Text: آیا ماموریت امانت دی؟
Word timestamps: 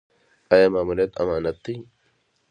آیا 0.53 0.67
ماموریت 0.73 1.11
امانت 1.21 1.57
دی؟ 1.63 1.75